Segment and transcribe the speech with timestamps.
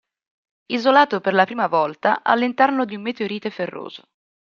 [0.73, 4.09] Isolato per la prima volta all'interno di un meteorite ferroso.